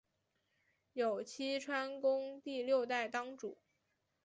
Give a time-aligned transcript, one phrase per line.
[0.93, 3.59] 有栖川宫第六代当主。